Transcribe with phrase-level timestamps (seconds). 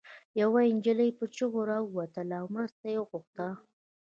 [0.41, 3.47] يوه انجلۍ په چيغو راووتله او مرسته يې غوښته